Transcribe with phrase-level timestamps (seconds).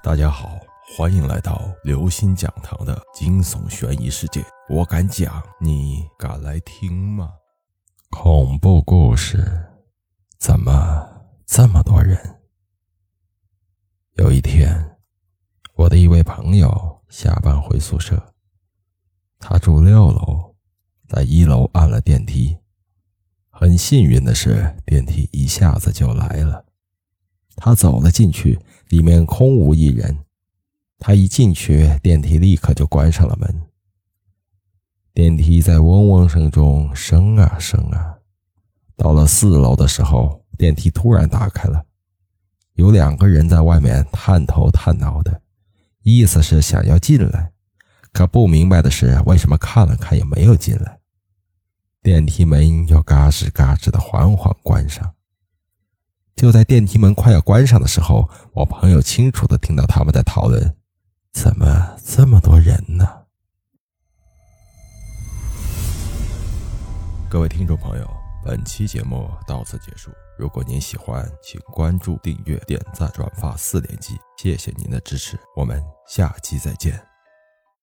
[0.00, 0.60] 大家好，
[0.96, 4.44] 欢迎来到刘星讲堂的惊悚悬疑世界。
[4.68, 7.32] 我敢讲，你敢来听吗？
[8.08, 9.44] 恐怖故事，
[10.38, 10.72] 怎么
[11.46, 12.38] 这么多人？
[14.14, 14.96] 有一天，
[15.74, 18.34] 我的一位朋友下班回宿舍，
[19.40, 20.54] 他住六楼，
[21.08, 22.56] 在一楼按了电梯。
[23.50, 26.64] 很幸运的是，电梯一下子就来了。
[27.60, 30.16] 他走了进去，里面空无一人。
[30.98, 33.62] 他一进去，电梯立刻就关上了门。
[35.12, 38.18] 电梯在嗡嗡声中升啊升啊，
[38.96, 41.84] 到了四楼的时候，电梯突然打开了，
[42.74, 45.40] 有两个人在外面探头探脑的，
[46.02, 47.52] 意思是想要进来，
[48.12, 50.98] 可不明白的是为什么看了看也没有进来。
[52.02, 55.14] 电梯门又嘎吱嘎吱的缓缓关上。
[56.38, 60.76] 就在电梯门快要关上的时候，我朋友清楚的听到他们在讨论：
[61.32, 63.04] 怎么这么多人呢？
[67.28, 68.08] 各位听众朋友，
[68.44, 70.12] 本期节目到此结束。
[70.38, 77.17] 如果您喜欢，请关注、订阅、点赞、转发四连击，谢谢您的支持，我们下期再见。